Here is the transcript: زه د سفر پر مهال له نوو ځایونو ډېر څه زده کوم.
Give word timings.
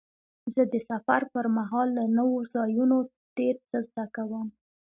زه 0.53 0.61
د 0.71 0.75
سفر 0.89 1.21
پر 1.33 1.45
مهال 1.57 1.87
له 1.97 2.03
نوو 2.17 2.39
ځایونو 2.53 2.97
ډېر 3.37 3.55
څه 3.69 3.77
زده 3.87 4.05
کوم. 4.15 4.47